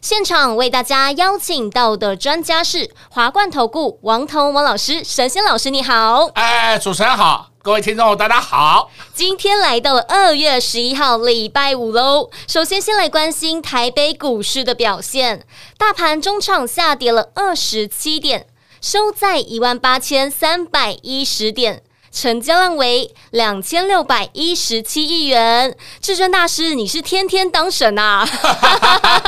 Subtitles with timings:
[0.00, 6.26] 现场为大家邀请到的专家是华冠投顾王彤王老师，神仙老师你好。
[6.34, 8.90] 哎，主持人好，各位听众大家好。
[9.12, 12.30] 今天来到了二月十一号礼拜五喽。
[12.46, 15.44] 首先先来关心台北股市的表现，
[15.76, 18.46] 大盘中场下跌了二十七点，
[18.80, 21.82] 收在一万八千三百一十点。
[22.10, 28.26] 成交量为两千六百一十七亿元，至尊大师，你是天天当神啊？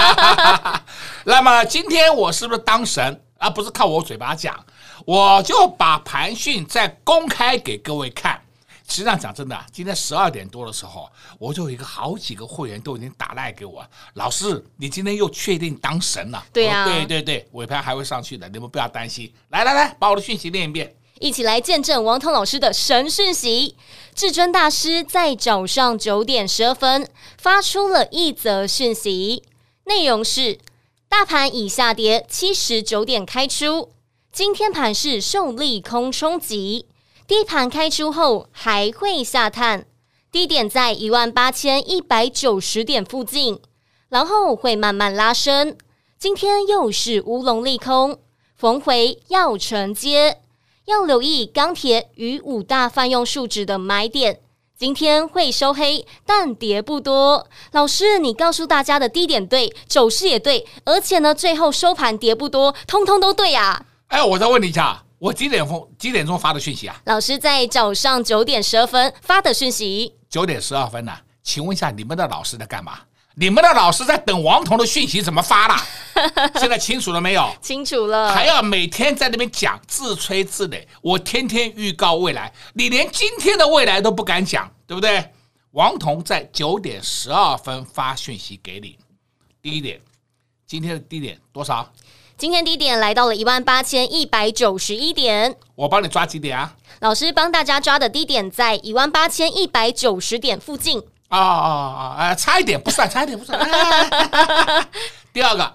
[1.25, 3.23] 那么今天我是不是当神？
[3.39, 4.55] 而不是靠我嘴巴讲，
[5.07, 8.39] 我就把盘讯再公开给各位看。
[8.87, 13.83] 实际上讲真的，今天十二点多的时候，我就有一个好几个会员都已经打赖给我，
[14.15, 16.45] 老师，你今天又确定当神了？
[16.53, 19.33] 对呀、啊，对对对，尾盘还会上去的，你们不要担心。
[19.51, 20.93] 来来来，把我的讯息念一遍。
[21.21, 23.77] 一起来见证王彤老师的神讯息。
[24.15, 29.43] 至尊大师在早上九点十二分发出了一则讯息，
[29.85, 30.59] 内容是：
[31.11, 33.91] 大盘已下跌七十九点开出，
[34.33, 36.87] 今天盘是受利空冲击，
[37.27, 39.85] 低盘开出后还会下探，
[40.33, 43.61] 低点在一万八千一百九十点附近，
[44.09, 45.77] 然后会慢慢拉升。
[46.19, 48.19] 今天又是乌龙利空，
[48.57, 50.39] 逢回要承接。
[50.91, 54.41] 要留意钢铁与五大泛用树脂的买点，
[54.77, 57.47] 今天会收黑，但跌不多。
[57.71, 63.87] 老师，你告诉大家的低点对，走势也对，而且呢，最后收盘跌不多，通通都对呀。
[64.09, 67.01] 哎，我再问你一下，我几点钟几点钟发的讯息啊？
[67.05, 70.15] 老师在早上九点十二分发的讯息。
[70.29, 71.13] 九点十二分呢？
[71.45, 72.99] 请问一下，你们的老师在干嘛？
[73.41, 75.83] 你们的老师在等王彤的讯息怎么发啦？
[76.61, 77.51] 现在清楚了没有？
[77.63, 78.31] 清楚了。
[78.31, 85.33] 还要每天在那边讲自吹自擂，我天天预告未来，你连今天的未来都不敢讲，对不对？
[85.71, 88.99] 王彤在九点十二分发讯息给你，
[89.63, 89.99] 第一点，
[90.67, 91.91] 今天的低点多少？
[92.37, 95.57] 今天低点来到了一万八千一百九十一点。
[95.77, 96.77] 我帮你抓几点啊？
[96.99, 101.03] 老师帮大家抓的低点在一万八千一百九十点附近。
[101.31, 102.17] 啊啊啊！
[102.19, 103.59] 哎，差一点不算，差一点不算。
[105.33, 105.75] 第二个，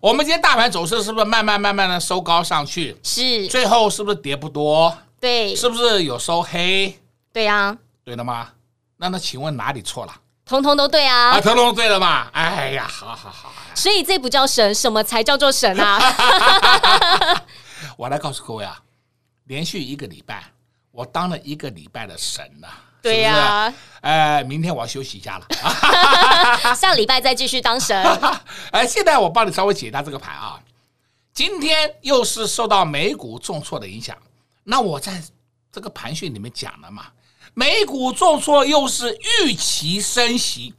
[0.00, 2.96] 我们今天大盘走势是不是慢慢慢慢的收高上去？
[3.02, 3.46] 是。
[3.48, 4.96] 最后是不是跌不多？
[5.20, 5.54] 对。
[5.54, 6.98] 是不是有收黑？
[7.32, 7.76] 对呀。
[8.02, 8.48] 对了吗？
[8.96, 10.14] 那那请问哪里错了？
[10.46, 11.32] 通通都对啊。
[11.32, 12.28] 啊，通通都对了嘛？
[12.32, 13.52] 哎呀，好好好。
[13.74, 16.00] 所以这不叫神，什么才叫做神啊？
[17.98, 18.80] 我来告诉各位啊，
[19.44, 20.44] 连续一个礼拜，
[20.90, 22.68] 我当了一个礼拜的神呐。
[23.04, 25.46] 对呀、啊，呃，明天我要休息一下了，
[26.74, 28.02] 下礼拜再继续当神。
[28.72, 30.58] 哎，现在我帮你稍微解答这个盘啊。
[31.34, 34.16] 今天又是受到美股重挫的影响，
[34.62, 35.22] 那我在
[35.70, 37.08] 这个盘讯里面讲了嘛，
[37.52, 40.72] 美股重挫又是预期升息，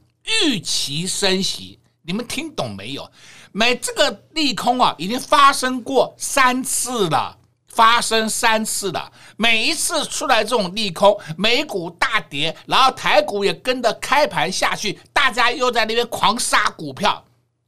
[0.43, 3.11] 预期升息，你们听懂没有？
[3.51, 7.37] 美这个利空啊，已经发生过三次了。
[7.75, 17.21] 发生三次了，每一次出来这种利空，美股大跌，然后台股也跟着开盘下去，大家又在那边狂杀股票，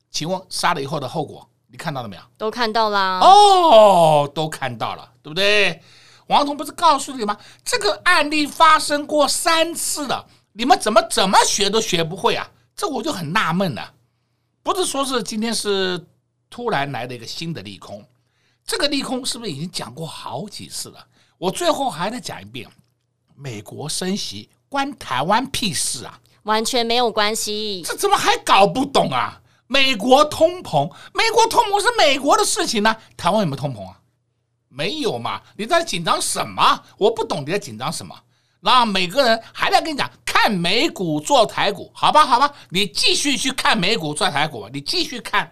[0.10, 2.22] 请问杀了以后的后果，你看到了没有？
[2.38, 5.82] 都看到了哦，都看到了，对不对？
[6.28, 7.38] 王彤不是告诉你吗？
[7.66, 12.50] 这个案例发生过三次了，你们怎么怎么学都学不会啊？
[12.78, 13.94] 这我就很纳闷了，
[14.64, 16.08] 不是说是今天是
[16.50, 18.02] 突然来的一个新的利空。
[18.68, 21.08] 这个利空是不是已经讲过好几次了？
[21.38, 22.70] 我最后还得讲一遍，
[23.34, 26.20] 美国升息关台湾屁事啊！
[26.44, 27.82] 完全没有关系。
[27.86, 29.42] 这怎么还搞不懂啊？
[29.68, 34.00] 美国通膨，美国通膨是美国的事情呢，台湾有没有通膨啊？
[34.68, 35.42] 没有嘛？
[35.56, 36.84] 你在紧张什么？
[36.98, 38.14] 我不懂你在紧张什么。
[38.60, 45.50] 那每个人还在跟你讲看美股做台股，好吧，好吧，你继续去看美股做台股吧，你继续看。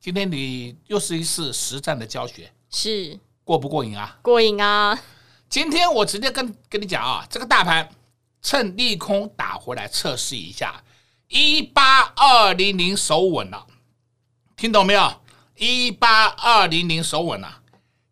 [0.00, 2.50] 今天你又是一次实战的教学。
[2.70, 4.18] 是过不过瘾啊？
[4.22, 4.98] 过瘾啊！
[5.48, 7.88] 今天我直接跟跟你讲啊，这个大盘
[8.42, 10.82] 趁利空打回来测试一下，
[11.28, 13.66] 一八二零零守稳了，
[14.56, 15.22] 听懂没有？
[15.56, 17.62] 一八二零零守稳了，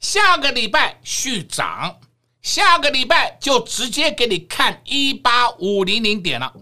[0.00, 2.00] 下个礼拜续涨，
[2.40, 6.52] 下个礼拜就直接给你看一八五零零点了。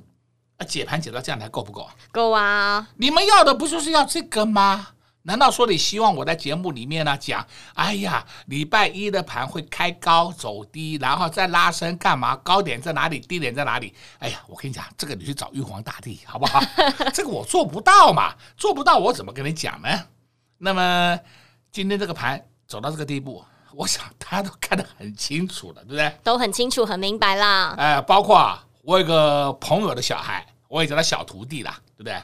[0.58, 1.88] 啊，解盘解到这样还够不够？
[2.12, 2.88] 够啊！
[2.97, 4.94] 你们要的不就是要这个吗？
[5.26, 7.47] 难道说你希望我在节目里面呢讲？
[7.75, 12.37] 哎呀，礼拜一的盘会开高走低，然后再拉升干嘛？
[12.37, 13.19] 高点在哪里？
[13.21, 13.94] 低点在哪里？
[14.19, 16.61] 哎呀，我跟你讲，这个你去找玉皇大帝好不好？
[17.15, 19.88] 这个我做不到嘛，做不到我怎么跟你讲呢？
[20.59, 21.19] 那么
[21.73, 23.43] 今天这个盘走到这个地步，
[23.73, 26.15] 我想大家都看得很清楚了，对不对？
[26.23, 27.75] 都很清楚、很明白啦。
[27.79, 32.23] 哎，包括我有个朋友的小孩，我也叫他小徒弟啦，对不对？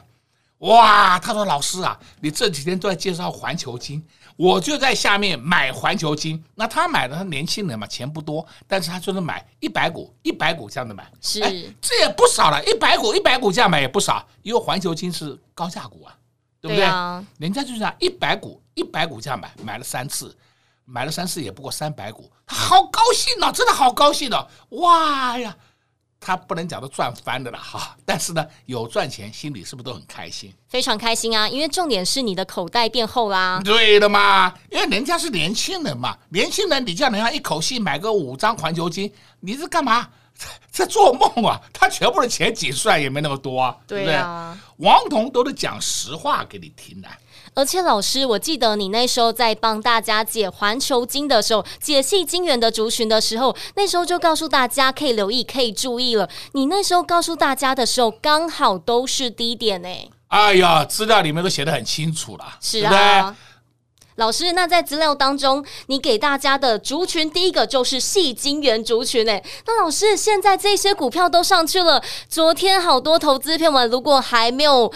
[0.61, 4.03] 哇，他说：“老师啊，你这几天都在介绍环球金，
[4.35, 6.43] 我就在下面买环球金。
[6.53, 16.15] 那他买的，他年轻人嘛，钱不多，但是他就能买一百股，一百股这样的买，是，哎，这也不少了，一百股，一百股这样买也不少，因为环球金是高价股啊，
[16.61, 16.85] 对不对？
[16.85, 20.37] 对啊，人家就是这样一百股，一百股这样买，买了三次，
[20.85, 25.57] 买了三次也不过三百股，他好高兴呢，真的好高兴的，哇呀！”
[26.23, 30.53] 他不能讲都赚翻的了哈，但是呢，有赚钱，心里是不是都很开心？
[30.69, 33.59] 非常开心啊，因为重点是你的口袋变厚啦。
[33.65, 40.07] 对的嘛，因为人家是年轻人嘛，年轻人你叫人家一口气买个五张环球金，你是干嘛？
[40.71, 41.59] 在做梦啊！
[41.71, 44.87] 他全部的钱挤出来也没那么多啊，对啊，对不对？
[44.87, 47.07] 王彤都是讲实话给你听的。
[47.53, 56.29] 而且老师，我记得你那时候在帮大家解环球金的时候，解细晶元的族群的时候，那时候就告诉大家可以留意、可以注意了。
[56.53, 59.89] 你那时候告诉大家的时候，刚好都是低点呢。
[60.29, 63.35] 哎呀，资料里面都写得很清楚了，是啊。
[64.15, 69.43] 老师，那在资料当中，你给大家的族群第一个就是细晶元族群诶。
[69.65, 74.91] 那老师，现在这些股票都上去了，昨天好多投资朋友们如果还没有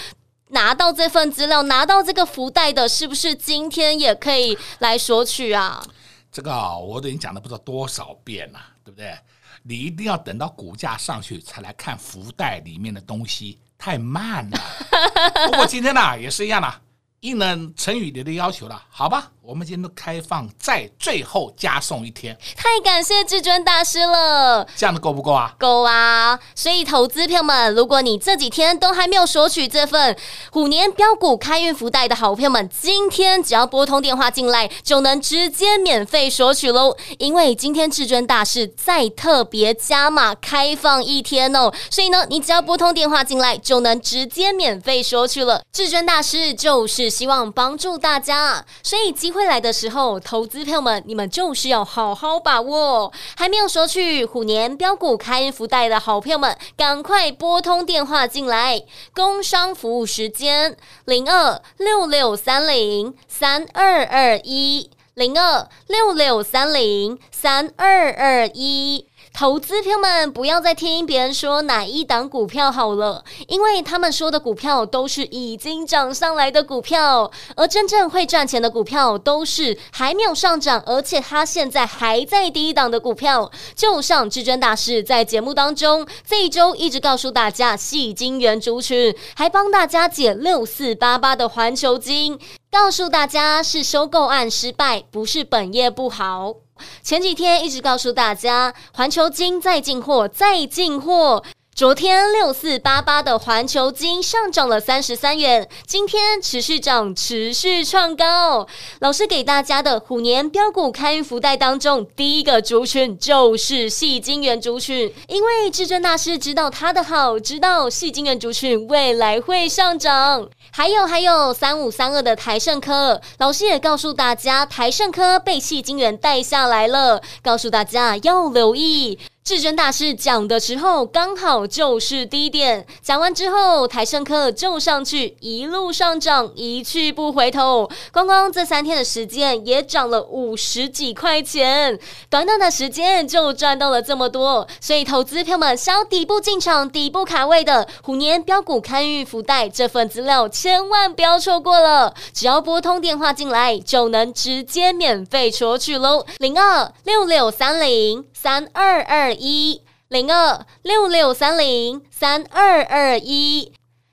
[0.50, 5.84] 拿到这份资料，拿到这个福袋的，是不是今天也可以来索取啊？
[6.32, 9.18] 这个啊，我都已经讲了不知道多少遍了，对不对？
[9.64, 14.60] 你一定要等到股价上去才来看福袋里面的东西，太慢了。
[15.50, 16.82] 不过今天呢，也是一样的。
[17.26, 22.38] 应了陈宇你的要求了，好吧，我们今天都开放，再最后加送一天。
[22.56, 25.56] 太感谢至尊大师了，这样的够不够啊？
[25.58, 26.40] 够啊！
[26.54, 30.16] 所以投资票们，如果你这几天都还没有索取这份
[30.52, 36.96] 虎年标股开运福袋的好朋友们，今天只要拨通电话进来，就能直接免费索取喽。
[37.18, 45.64] 因为今天至尊大师再特别加码开放一天哦，所以呢，你只要拨通电话进来，就能直接免费索取了。
[45.72, 47.15] 至尊大师就是。
[47.16, 53.10] 希望帮助大家，所以机会来的时候，投资朋友们，你们就是要好好把握。
[53.38, 58.84] 还没有说去虎年标股开福袋的好朋友们，赶快拨通电话进来。
[59.14, 60.76] 工商服务时间：
[61.06, 69.08] 零二六六三零三二二一，零二六六三零三二二一。
[69.34, 83.52] 投资朋友们，不要再听别人说哪一档股票好了，因为他们说的股票都是已经涨上来的股票，而真正会赚钱的股票都是还没有上涨，而且它现在还在第一档的股票。
[83.74, 92.40] 就像至尊大师在节目当中这一周一直告诉大家矽晶圆族群，还帮大家解六四八八的环球金，
[92.78, 96.54] 告诉大家是收购案失败，不是本业不好。
[97.02, 101.42] 前几天一直告诉大家，环球金再进货，再进货。
[101.76, 108.66] 昨天六四八八的环球金上涨了三十三元，今天持续涨，持续创高。
[109.00, 120.48] 老师给大家的虎年标股开运福袋当中，第一个族群就是矽晶圆族群，因为至尊大师知道他的好，知道矽晶圆族群未来会上涨。
[120.72, 129.20] 还有还有三五三二的台盛科，老师也告诉大家，台盛科被矽晶圆带下来了，告诉大家要留意。
[129.46, 132.84] 至尊大师讲的时候，刚好就是低点。
[133.04, 137.88] 讲完之后，台胜科就上去，一路上涨，一去不回头。
[138.12, 142.00] 光光这三天的时间，也涨了五十几块钱。
[142.28, 152.12] 短短的时间就赚到了这么多，所以投资朋友们想要底部进场、底部卡位的虎年标股开运福袋这份资料，千万不要错过了。
[152.34, 156.26] 只要拨通电话进来，就能直接免费索取喽。
[156.40, 163.72] 零二六六三零三二二一零二六六三零三二二一，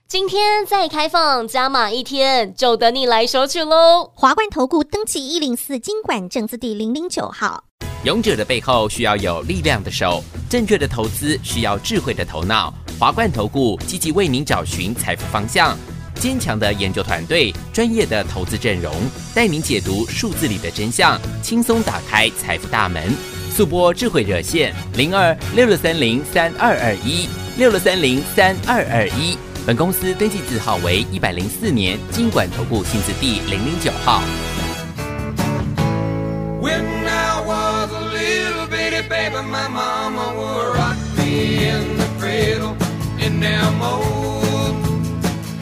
[0.09, 4.11] 今天再开放加码一天，就等你来索取喽！
[4.15, 7.65] 华冠投顾登记一零四经管证字第零零九号。
[8.05, 12.75] 勇者的背后需要有力量的手，正确的投资需要智慧的头脑。
[12.99, 15.79] 华冠投顾积极为您找寻财富方向，
[16.17, 18.93] 坚强的研究团队，专业的投资阵容，
[19.35, 23.32] 带您解读数字里的真相，轻松打开财富大门。
[23.53, 27.29] 速播智慧热线零二六六三零三二二一
[27.59, 34.23] 六六三零三二二一本公司登记字号为一百零四年金管投顾新字第零零九号。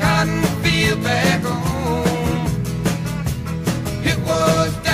[0.00, 2.46] Cotton field back home.
[4.04, 4.89] It was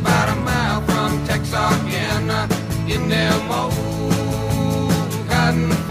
[0.00, 2.48] about a mile from Texarkana,
[2.88, 5.87] in them old cotton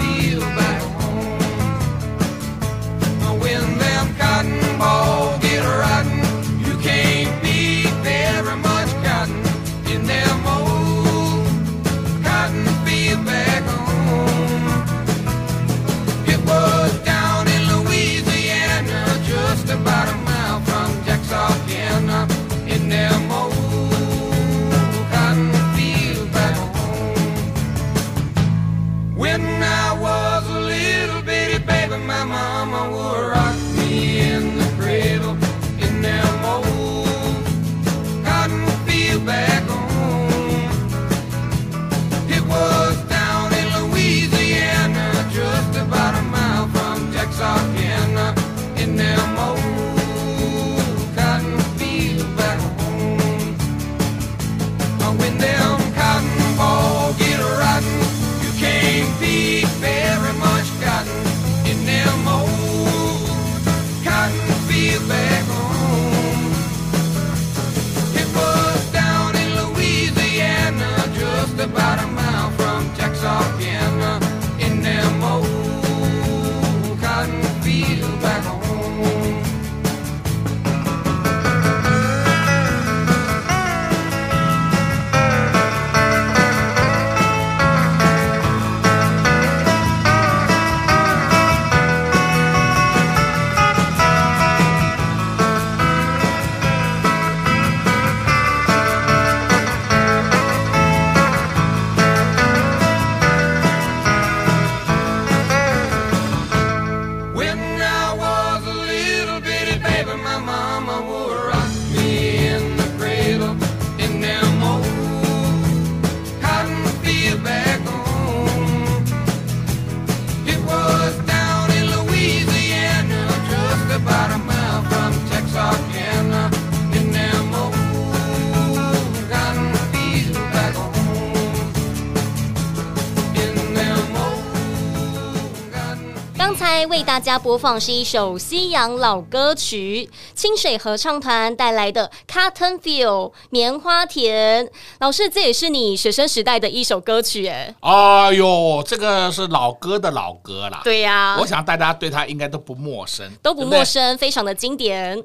[136.78, 144.70] 在为大家播放是一首西洋老歌曲，清水合唱团带来的《Cotton Field》棉花田。
[145.00, 147.74] 老师，这也是你学生时代的一首歌曲，哎。
[147.80, 150.82] 哎呦，这个是老歌的老歌啦。
[150.84, 155.24] 对呀、啊，我想大家对他应该都不陌生，都不陌生，对对非常的经典。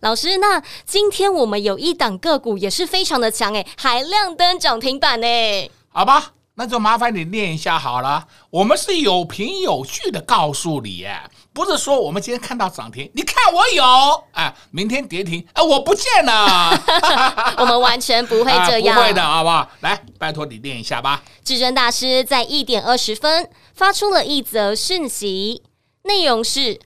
[0.00, 5.70] 老师，那今天我们有一档个股也是非常的强，哎，还亮灯涨停板，呢。
[5.90, 6.32] 好吧。
[6.58, 8.26] 那就麻烦你念一下好了。
[8.50, 16.68] 我们是有凭有据的告诉你，哎，不是说我们今天看到涨停，你看我有，哎，明天跌停，哎，我不见了。
[17.58, 19.70] 我们完全不会 这样，不会的，好不好？
[19.82, 21.22] 来，拜托你念一下吧。
[21.44, 25.62] 至尊大师在一点二十分发出了一则讯息，
[26.02, 26.80] 内容是：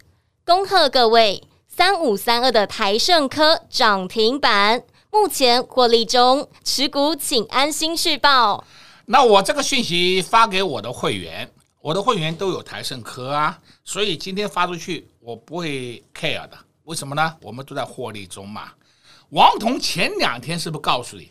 [0.45, 8.65] 恭贺各位，三五三二的台盛科涨停板，目前获利中，持股请安心续抱。
[9.07, 16.59] 那我这个讯息发给我的会员，我的会员都有台盛科啊，所以今天发出去我不会 care 的。
[16.85, 17.37] 为什么呢？
[17.41, 18.73] 我们都在获利中嘛。
[19.31, 21.31] 王彤前两天是不是告诉你，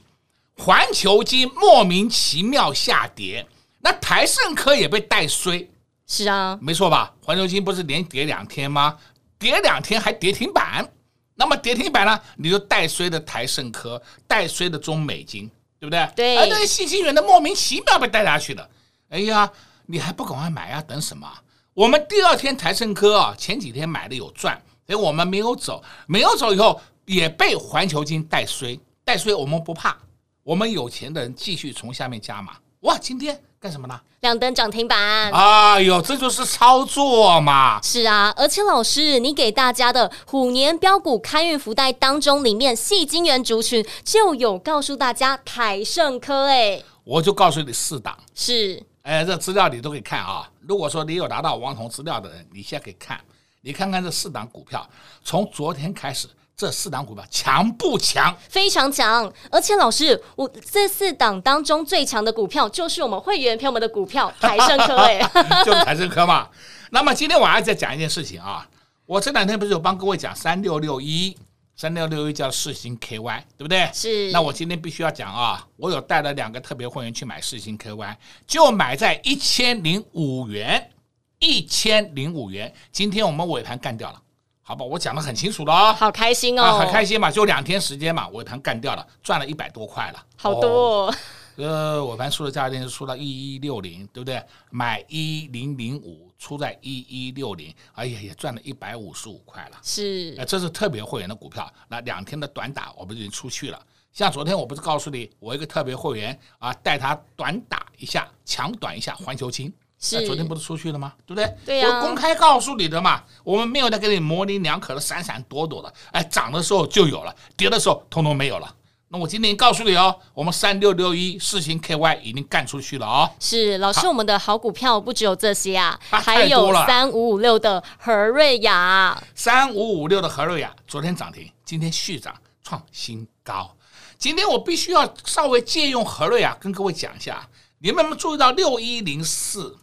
[0.58, 3.46] 环球金莫名其妙下跌，
[3.80, 5.70] 那台盛科也被带衰？
[6.08, 7.14] 是啊，没错吧？
[7.24, 8.98] 环球金不是连跌两天吗？
[9.40, 10.88] 跌两天还跌停板，
[11.36, 12.20] 那么跌停板呢？
[12.36, 15.50] 你就带衰的台盛科，带衰的中美晶。
[15.82, 16.08] 对不对？
[16.16, 18.70] 对，而那个信息源的莫名其妙被带下去了。
[19.10, 19.52] 哎呀，
[19.88, 20.82] 你还不赶快买啊？
[20.84, 21.28] 等什么？
[21.74, 29.98] 我们第二天台盛科啊，前几天买的有赚，所以我们没有走，没有走以后也被环球金带衰，带衰我们不怕，
[30.44, 32.58] 我们有钱的人继续从下面加码。
[32.82, 33.42] 哇，今天。
[33.62, 34.02] 干什么呢？
[34.22, 35.32] 亮灯涨停板！
[35.32, 37.80] 哎呦，这就是操作嘛！
[37.84, 50.50] 是啊，而且老师，你给大家的虎年标股开运福袋当中，里面细金元族群就有告诉大家台盛科，哎，我就告诉你四档是，哎，这资料你都可以看啊。
[50.62, 53.22] 如果说你有拿到王彤资料的人，你现在可以看，
[53.62, 54.84] 你看看这四档股票，
[55.24, 58.36] 从昨天开始这四档股票强不强？
[58.48, 65.20] 非常强，而且老师，我这四档当中最强的股票就是我们会员朋友们的股票台盛科， 哎，
[65.66, 66.50] 就是台盛科嘛。
[66.92, 68.68] 那么今天晚上再讲一件事情啊，
[69.06, 71.36] 我这两天不是有帮各位讲三六六一，
[71.76, 73.90] 三六六一叫四星 KY，对不对？
[73.94, 74.30] 是。
[74.32, 78.16] 那我今天必须要讲啊，我有带了两个特别会员去买四星 KY，
[78.46, 80.92] 就买在一千零五元，
[81.40, 82.72] 一千零五元。
[82.92, 84.22] 今天我们尾盘干掉了。
[84.64, 91.16] 好吧，我讲的很清楚了哦，好开心哦，啊、很开心嘛，就两天时间嘛，尾盘干掉了，赚了一百多块了，好多、哦。
[91.58, 94.42] 呃，尾盘出的价钱是出到一一六零，对不对？
[94.70, 99.78] 买一零零五，出在一一六零，哎呀，也赚了一百五十五块了。
[99.84, 103.80] 是，呃，这是特别会员的股票，那两天的短打我们已经出去了。
[104.14, 109.72] 像昨天我不是告诉你，我一个特别会员啊，带他短打一下，强短一下环球晶。
[110.02, 111.14] 是，昨天不是出去了吗？
[111.28, 111.56] 对不对？
[111.64, 118.76] 对呀、啊，我公开告诉你的嘛，我们没有在给你模棱两可的闪闪躲躲的，哎，涨的时候就有了，跌的时候通通没有了。
[119.10, 123.30] 那我今天告诉你哦，我们三六六一世芯 KY 已经干出去了哦。
[123.40, 133.76] 是，老师，我们的好股票不只有这些啊，还有三五五六的和瑞雅，三五五六的和瑞雅昨天涨停，今天续涨创新高。
[134.18, 137.48] 今天我必须要稍微借用和瑞雅跟各位讲一下，
[137.80, 139.78] 你们有没有注意到六一零四？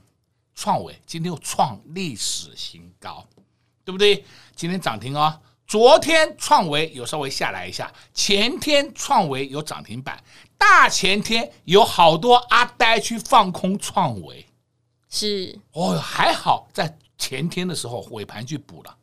[0.60, 3.24] 创维今天又创历史新高，
[3.84, 4.24] 对不对？
[4.56, 5.40] 今天涨停哦。
[5.68, 10.20] 昨天创维有稍微下来一下，前天创维有涨停板，
[10.58, 14.44] 大前天有好多阿呆去放空创维，
[15.08, 18.96] 是哦，还好在前天的时候尾盘去补了，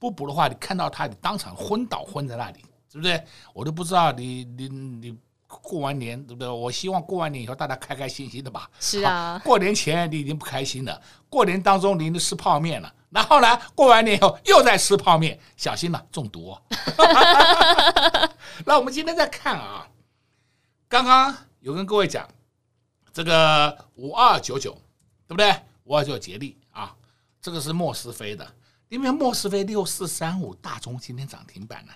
[0.00, 2.58] 不补的话，你看到他你当场昏倒昏在那里，
[2.90, 3.22] 是不是？
[3.54, 5.16] 我都不知道你你你。
[5.48, 6.46] 过完年对不对？
[6.46, 8.70] 我希望过完年以后大家开开心心的吧。
[8.78, 11.00] 是啊，过年前你已经不开心了，
[11.30, 16.62] 过年当中你已经吃泡面了，然后呢，过完年以后又在吃泡面，小心了中毒哦。
[18.66, 19.88] 那我们今天再看啊，
[20.86, 22.28] 刚刚有跟各位讲
[23.10, 24.72] 这个五二九九，
[25.26, 25.54] 对不对？
[25.84, 26.94] 五二九捷力啊，
[27.40, 28.46] 这个是莫斯菲的，
[28.90, 31.92] 因为莫斯菲六四三五大中今天涨停板了。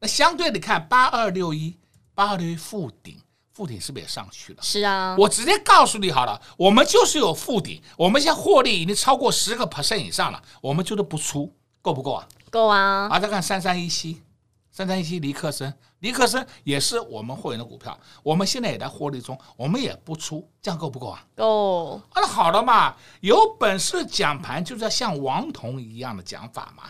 [0.00, 1.76] 那相对的看八二六一。
[2.14, 3.20] 八二六一富鼎，
[3.52, 4.62] 富鼎是不是也上去了？
[4.62, 12.28] 是啊，我直接告诉你好了，我们就是有富鼎，我们现在获利已经超过十个 percent 以上了，我们就是不出，够不够啊？
[12.50, 13.08] 够啊！
[13.10, 14.22] 啊，再看三三一七，
[14.70, 21.26] 三三一七，尼克森，尼克森也是我们会员的股票，我们现在也在获利中，我们也不出，这样够不够啊？
[21.34, 21.94] 够。
[21.96, 26.84] 啊，那好了嘛，有本事讲盘就是要像王彤一样的讲法嘛。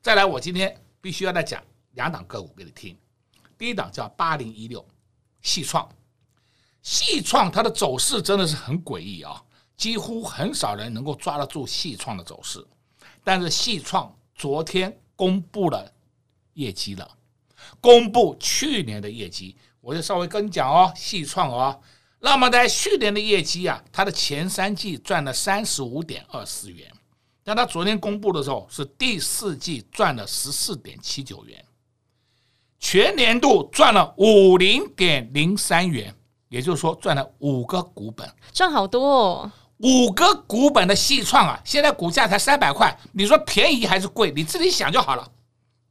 [0.00, 2.96] 再来，我今天必须要再讲两档个股给你听。
[3.56, 4.84] 第一档叫八零一六，
[5.42, 5.88] 细创，
[6.82, 9.42] 细创它的走势真的是很诡异啊，
[9.76, 12.66] 几乎很少人能够抓得住细创的走势。
[13.22, 15.90] 但是细创昨天公布了
[16.54, 17.10] 业绩了，
[17.80, 21.80] 公布去年的业绩，我就稍微跟你讲哦，细创哦，
[22.18, 26.92] 那么在去年的业绩啊，它的前三季赚了三十五点二四元，
[27.42, 31.63] 但它昨天公布的时候是第四季赚了十四点七九元。
[32.84, 36.14] 全年度赚了五零点零三元，
[36.50, 39.52] 也就是说赚了五个股本，赚好多哦。
[39.78, 44.30] 五个股本的细创啊，现在股价才三百块，你说便宜还是贵？
[44.36, 45.26] 你自己想就好了，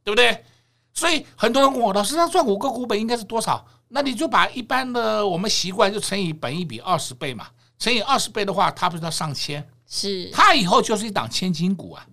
[0.04, 0.44] 对不对？
[0.92, 3.66] 所以很多人问我，老师，他赚五个股本应该是多少？
[3.88, 9.68] 那你就把一般的我们习惯就乘以本一比二十倍嘛，乘以二十倍的话，它不是要上千？
[9.84, 12.06] 是，它以后就是一档千金股啊。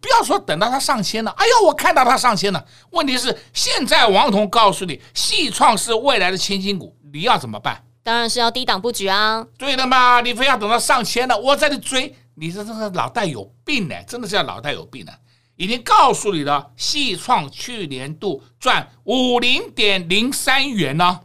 [0.00, 2.64] 不要说等到它上千了，哎呦，我看到它上千了。
[2.90, 7.84] 问题是现在王彤告诉你，细创是未来的千金股，你要怎么办？
[8.02, 9.46] 当然是要低档布局啊。
[9.58, 15.12] 对的嘛，你非要等到上千了，我在这追，你这这个脑袋有病呢，真的是要脑袋有病呢。
[15.56, 21.20] 已经告诉你了，细创去年度赚五零点零三元呢，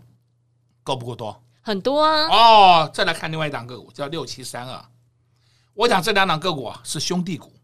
[0.83, 1.41] 够不够多？
[1.61, 2.27] 很多啊。
[2.27, 4.85] 哦，再来看另外一档个股，叫六七三二。
[5.73, 7.54] 我讲这两档个股啊，是兄弟股。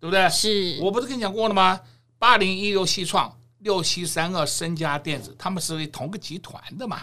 [0.00, 0.28] 对不对？
[0.28, 1.80] 是，我不是跟你讲过了吗？
[2.18, 7.02] 八零一六西创，六七三二深佳电子，他们是同个集团的嘛。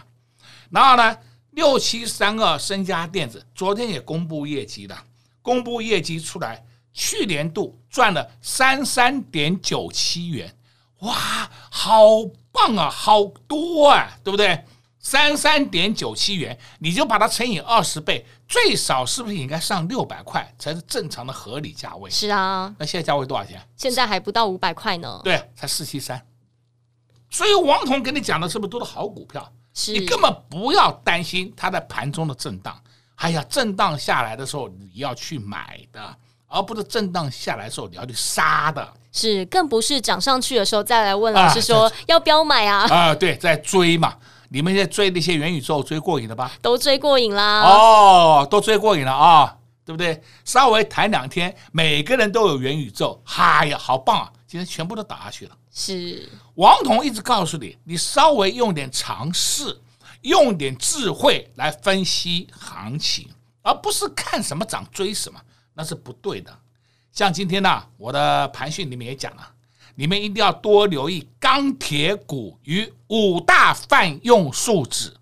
[0.70, 1.18] 然后呢，
[1.52, 5.04] 六七三二深佳电子昨天也公布业绩了，
[5.42, 10.54] 公布业绩出来，去年度赚了三三点九七元，
[11.00, 11.14] 哇，
[11.70, 12.02] 好
[12.52, 14.66] 棒啊，好多啊，对不对？
[15.06, 22.10] 三三点九七元，你就把它乘以二十倍，最少是不是应该上六百块才是正常的合理价位？
[22.10, 23.62] 是啊，那现在价位多少钱？
[23.78, 25.22] 现在还不到五百块呢。
[25.24, 26.20] 对，才四七三。
[27.30, 29.48] 所以王彤跟你讲的是不是都是好股票？
[29.76, 32.76] 是你根本不要担心它在盘中的震荡，
[33.18, 44.16] 哎呀，震荡下来的时候你要去买的，而不是震荡下来的时候你要去杀的是，更不是涨上去的时候再来问老师说要不要标买啊，啊、对，在追嘛。
[44.50, 46.52] 你们现在追那些元宇宙追过瘾了吧？
[46.62, 47.62] 都追过瘾啦。
[47.62, 50.22] 哦，都追过瘾了啊、对不对？
[50.44, 54.32] 稍微谈两天，每个人都有元宇宙，嗨呀，好棒啊！
[54.48, 55.58] 今天全部都打下去了。
[55.72, 59.82] 是，王彤一直告诉你，你稍微用点尝试，
[60.22, 63.30] 用点智慧来分析行情，
[63.62, 65.40] 而不是看什么涨追什么，
[65.74, 66.58] 那是不对的。
[67.12, 69.48] 像今天呢、我的盘讯里面也讲了，
[69.96, 75.14] 你们一定要多留意钢铁股与五大泛用数值。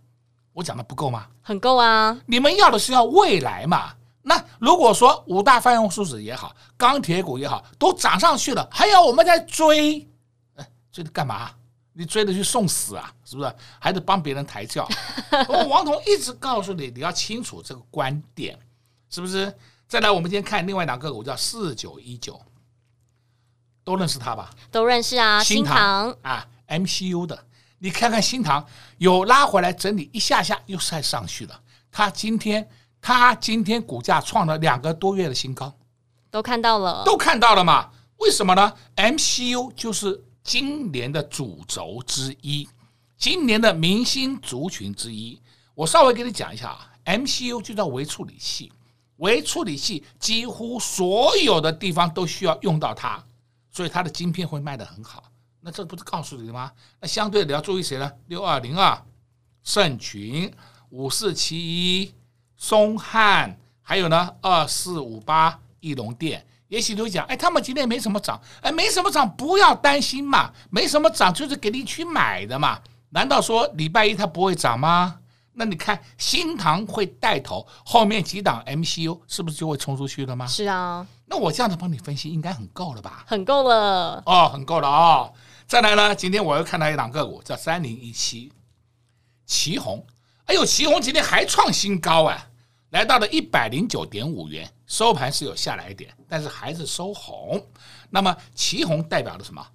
[0.52, 1.28] 我讲的不够吗？
[1.42, 2.20] 很够啊。
[2.26, 3.94] 你们要的是要未来嘛？
[4.24, 10.08] 那如果说五大泛用数值也好，钢铁股也好，都涨上去了，还要我们在追，
[10.56, 11.52] 哎，追的干嘛？
[11.92, 13.14] 你追着去送死啊？
[13.26, 13.54] 是不是？
[13.80, 14.88] 还得帮别人抬轿？
[15.50, 18.58] 我王彤一直告诉你，你要清楚这个观点，
[19.10, 19.54] 是不是？
[19.88, 22.42] 再来，我们今天看另外两个股叫四九一九，
[23.84, 24.50] 都认识他吧？
[24.72, 27.46] 都认识啊，新唐啊，MCU 的，
[27.80, 28.66] 你看看新唐
[28.98, 31.62] 有拉回来整理一下下，又再上去了。
[31.92, 32.70] 它今天，
[33.02, 35.74] 它今天股价创了两个多月的新高，
[36.32, 37.90] 都看到了，都看到了嘛？
[38.18, 42.68] 为什么呢？MCU 就是今年的主轴之一，
[43.18, 45.42] 今年的明星族群之一。
[45.76, 48.72] 我稍微给你讲一下啊，MCU 就叫微处理器，
[49.18, 53.22] 微处理器几乎所有的地方都需要用到它。
[53.74, 55.24] 所以它的晶片会卖得很好，
[55.60, 56.72] 那这不是告诉你吗？
[57.02, 58.10] 那相对的要注意谁呢？
[58.28, 58.98] 六二零二、
[59.64, 60.54] 盛群、
[60.92, 62.14] 五四七一、
[62.56, 66.46] 松汉，还有呢二四五八、翼龙电。
[66.68, 72.80] 也许你会讲，哎，他们今天没什么涨，哎，没什么涨，不要担心嘛，没什么涨就是给你去买的嘛。
[73.10, 75.20] 难道说礼拜一它不会涨吗？
[75.54, 80.48] 那你看新塘会带头，后面几档 MCU 是不是就会冲出去了吗？
[80.48, 83.24] 是啊，那我这样子帮你分析，应该很够了吧？
[83.28, 84.24] 很够了。
[84.26, 85.34] 哦，很够了哦。
[85.68, 88.52] 再来呢，今天我又看到一档个股叫三零一七，
[89.46, 90.04] 奇鋐。
[90.46, 92.48] 哎呦，旗红今天还创新高啊，
[92.90, 97.66] 来到了一百零九点五元，收盘是有下来一点，但是还是收红。
[98.10, 99.66] 那么旗红代表了什么？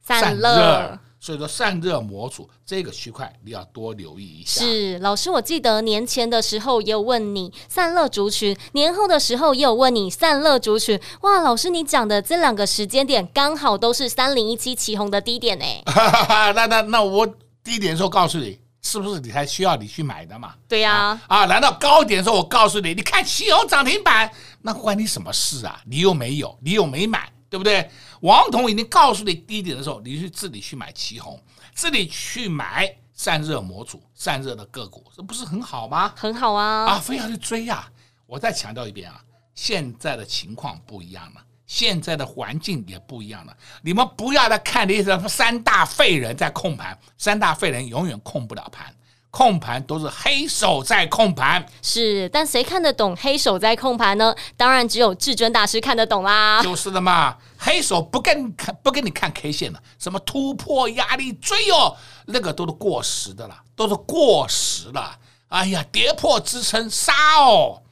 [0.00, 0.98] 散热。
[1.24, 4.60] 所以说散热模组这个区块你要多留意一下。
[4.60, 11.00] 是老师，我记得年前的时候也有问你散热族群，年后的时候也有问你散热族群。
[11.22, 15.64] 哇，老师你讲的这两个时间点刚好都是三零一七起红的低点呢。
[16.54, 17.26] 那那那我
[17.62, 20.52] 低点的时候告诉你，是不是你还需要你去买的嘛？
[20.68, 21.22] 对呀、啊。
[21.28, 25.80] 啊，难道高点的时候我告诉你，你看奇鋐涨停板，那关你什么事啊？
[25.86, 27.32] 你又没有，你又没买。
[27.54, 27.88] 对不对？
[28.22, 31.40] 王彤已经告诉你低点的时候，你去自己去买旗红，
[31.72, 36.12] 自己去买散热模组、散热的个股，这不是很好吗？
[36.16, 36.86] 很好啊！
[36.86, 37.90] 啊，非要去追呀、啊！
[38.26, 39.22] 我再强调一遍啊，
[39.54, 43.56] 现在的情况不一样了，现在的环境也不一样了。
[43.82, 48.92] 你们不要再看那些三大废人在控盘，三大废人永远控不了盘。
[49.34, 54.32] 控盘都是黑手在控盘，是，但谁看得懂黑手在控盘呢？
[54.56, 56.62] 当然只有至尊大师看得懂啦。
[56.62, 65.18] 就是的嘛，黑手不跟你看，不跟你看 K 线了，什么突破压力追哦，那个都是过时的了，都是过时了。
[65.48, 67.82] 哎呀，跌破支撑杀哦。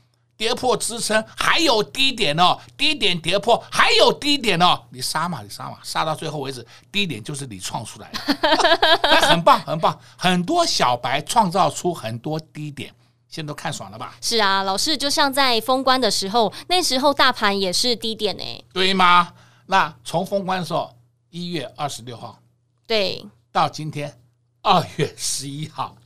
[0.43, 12.93] 跌破支撑还有低点哦，低点跌破还有低点哦，你杀嘛，你杀嘛，杀到最后为止，低点就是你创出来的， 那很棒很棒，很多小白创造出很多低点，
[13.29, 14.17] 现在都看爽了吧？
[14.21, 19.33] 是啊，老师就像在封关的时候，那时候大盘也是低点呢，对吗？
[19.67, 20.93] 那从封关的时候，
[21.31, 22.37] 一月二十六号，
[22.85, 24.19] 对，到今天
[24.61, 25.97] 二月十一号，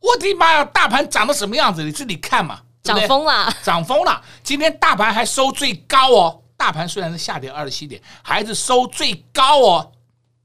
[0.00, 1.84] 我的妈呀，大盘涨得什么样子？
[1.84, 2.62] 你自己看嘛。
[2.88, 4.22] 涨疯了，涨疯了！
[4.42, 9.92] 今天大盘还收最高哦，大盘虽然是下跌二十七点，还是收最高哦，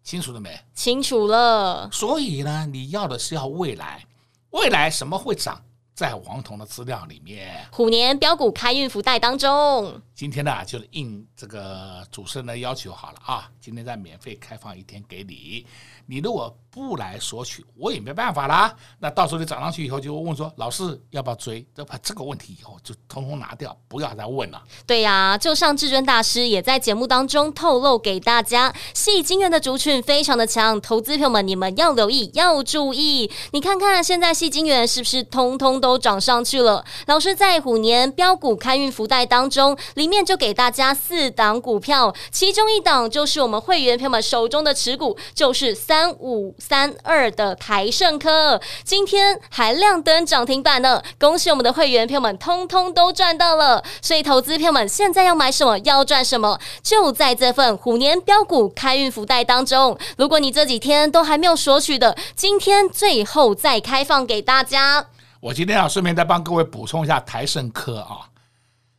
[0.04, 0.60] 清楚了没？
[0.74, 1.90] 清楚了。
[1.92, 4.06] 所以呢，你要的是要未来，
[4.52, 5.64] 未来什么会涨？
[5.96, 15.68] 在王彤的资料里面，虎年标股开运福袋当中，今天呢就是应这个主持人的要求好了啊，今天再免费开放一天给你，
[16.08, 18.76] 你如果不来索取，我也没办法啦。
[19.00, 21.66] 那到时候你涨上去以后，就会问说老师要不要追？
[21.76, 24.62] 要把这个问题以后就通通拿掉，不要再问了。
[24.86, 33.32] 对呀、就像至尊大师也在节目当中透露给大家，细晶圆的族群非常的强，投资朋友们你们要留意要注意。
[33.52, 36.84] 你看看现在细晶圆是不是通通都都涨上去了。
[37.06, 51.04] 老师在虎年标股开运福袋当中，里面就给大家四档股票，其中一档就是我们会员朋友们手中的持股，就是三五三二的台盛科，今天还亮灯涨停板呢。
[51.20, 53.84] 恭喜我们的会员朋友们，通通都赚到了。
[54.02, 59.98] 所以投资朋友们现在要买什么，要赚什么，就在这份虎年标股开运福袋当中。
[60.18, 65.08] 如果你这几天都还没有索取的，今天最后再开放给大家。
[65.42, 68.32] 我今天要顺便再帮各位补充一下台盛科啊，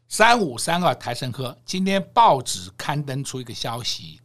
[0.07, 4.21] 三五三二台盛科，今天报纸刊登出一个消息，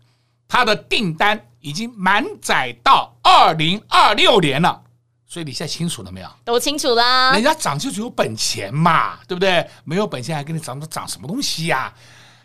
[0.49, 4.81] 它的订单已经满载到二零二六年了。
[5.25, 6.27] 所以你现在清楚了没有？
[6.43, 7.31] 都清楚啦。
[7.33, 9.65] 人家涨就只有本钱嘛，对不对？
[9.83, 11.93] 没有本钱还跟你涨涨什么东西呀、啊？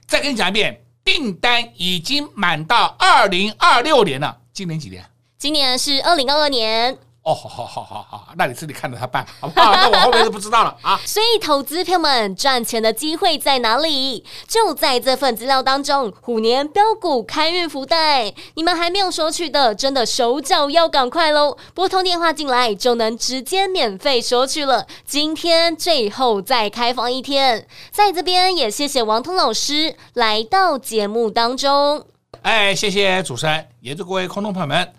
[0.06, 4.38] 再跟你讲一遍，订单已经满到二零二六年了。
[4.52, 5.02] 今年几年？
[5.38, 6.98] 今年是二零二二年。
[7.24, 9.72] 哦，好好好好好，那你自己看着他办，好不好？
[9.72, 11.00] 那我后面就不知道了啊。
[11.06, 14.22] 所以，投资票们赚钱的机会在哪里？
[14.46, 21.56] 就在这份资料当中，虎年标股开运福袋，你们还没有索取的，真的手脚要赶快喽！
[21.72, 24.86] 拨通电话进来就能直接免费索取了。
[25.06, 32.04] 今天最后再开放一天，在这边也谢谢王通老师来到节目当中。
[32.42, 34.92] 哎，谢谢主持人，也祝各位空中朋友们。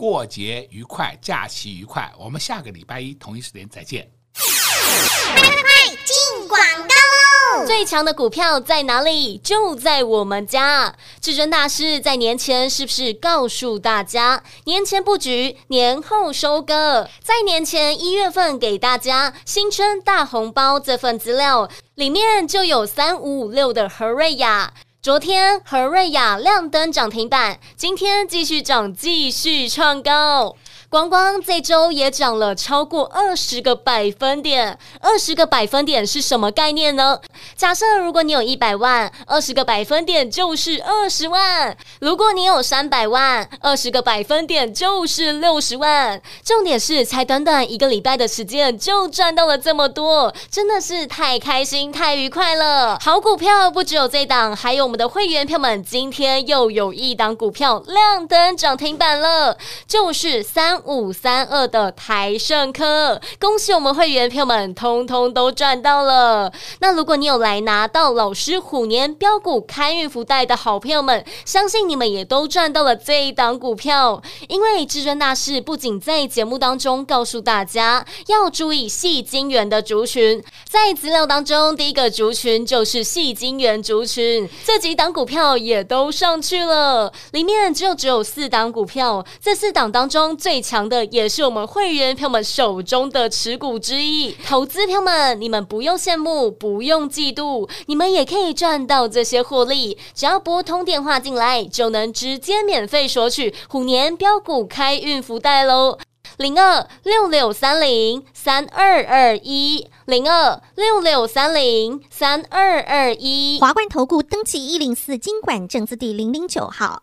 [0.00, 2.10] 过节愉快，假期愉快。
[2.18, 4.10] 我们下个礼拜一同一时间再见。
[4.32, 7.66] 快快快，进广告喽！
[7.66, 9.36] 最强的股票在哪里？
[9.36, 10.94] 就在我们家。
[11.20, 17.06] 至尊大师在年前是不是告诉大家，年前布局，年后收割？
[17.22, 24.72] 在年前一月份给大家新春大红包这份资料，里面就有三五五六的和瑞亚。
[25.02, 30.54] 昨天和瑞雅亮灯涨停板，今天继续涨，继续创高。
[30.90, 37.20] 光光这周也涨了超过二十个百分点，二十个百分点是什么概念呢？
[37.54, 46.20] 假设如果你有一百万，二十个百分点就是二十万；如果你有三百万，二十个百分点就是六十万。
[46.44, 52.98] 重点是才短短一个礼拜的时间就赚到了这么多，真的是太开心、太愉快了。
[53.00, 60.79] 好股票不只有这档，还有我们的会员票们，今天又有一档股票亮灯涨停板了，就是三。
[60.84, 66.52] 五三二的台胜科，恭喜我们会员朋友们，通通都赚到了。
[66.80, 74.22] 那如果你有来拿到老师虎年标股开运福袋的好朋友们，相信你们也都赚到了这一档股票。
[74.48, 99.98] 因为至尊大师不仅在节目当中告诉大家要注意矽晶圆的族群，在资料当中第一个族群就是矽晶圆族群，这几档股票也都上去了，里面只有只有四档股票，这四档当中最强的也是我们会员朋友们手中的持股之一，投资朋友们，你们不用羡慕，不用嫉妒，你们也可以赚到这些获利。
[100.14, 105.98] 只要拨通电话进来，就能直接免费索取虎年标股开运福袋喽！
[106.36, 117.02] 零二六六三零三二二一，零二六六三零三二二一，华冠投顾登记一零四金管证字第零零九号。